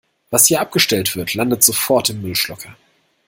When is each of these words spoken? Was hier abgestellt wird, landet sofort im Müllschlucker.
Was 0.31 0.47
hier 0.47 0.61
abgestellt 0.61 1.15
wird, 1.15 1.35
landet 1.35 1.61
sofort 1.61 2.09
im 2.09 2.23
Müllschlucker. 2.23 2.75